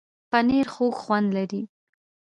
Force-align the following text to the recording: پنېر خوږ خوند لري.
پنېر 0.31 0.67
خوږ 0.73 0.93
خوند 1.03 1.27
لري. 1.37 1.61